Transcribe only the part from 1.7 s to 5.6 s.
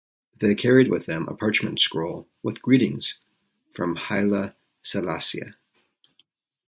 scroll with greetings from Haile Selassie.